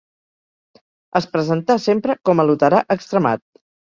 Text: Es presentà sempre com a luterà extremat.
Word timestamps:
Es 1.19 1.27
presentà 1.35 1.77
sempre 1.85 2.17
com 2.29 2.43
a 2.43 2.47
luterà 2.51 2.83
extremat. 2.99 3.45